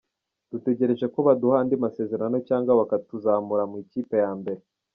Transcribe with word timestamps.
Dutegereje 0.51 1.05
ko 1.13 1.19
baduha 1.27 1.55
andi 1.61 1.75
masezerano 1.85 2.37
cyangwa 2.47 2.77
bakatuzamura 2.79 3.63
mu 3.71 3.75
ikipe 3.83 4.15
ya 4.23 4.31
mbere. 4.39 4.61